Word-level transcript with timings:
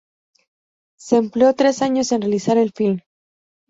Se 0.97 1.17
empleó 1.17 1.53
tres 1.53 1.83
años 1.83 2.11
en 2.11 2.21
realizar 2.23 2.57
el 2.57 2.71
filme. 2.73 3.03